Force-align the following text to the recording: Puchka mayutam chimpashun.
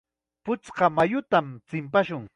Puchka 0.43 0.85
mayutam 0.95 1.47
chimpashun. 1.67 2.23